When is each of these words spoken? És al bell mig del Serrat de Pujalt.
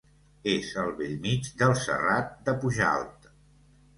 És 0.53 0.69
al 0.83 0.87
bell 1.01 1.11
mig 1.25 1.49
del 1.59 1.75
Serrat 1.83 2.33
de 2.47 2.57
Pujalt. 2.65 3.29